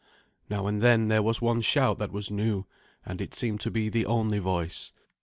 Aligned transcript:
Now 0.49 0.65
and 0.65 0.81
then 0.81 1.09
there 1.09 1.21
was 1.21 1.43
one 1.43 1.61
shout 1.61 1.99
that 1.99 2.11
was 2.11 2.31
new, 2.31 2.65
and 3.05 3.21
it 3.21 3.35
seemed 3.35 3.59
to 3.59 3.69
be 3.69 3.87
the 3.87 4.07
only 4.07 4.39
voice. 4.39 4.91